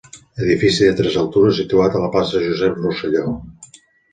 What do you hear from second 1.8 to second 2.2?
a la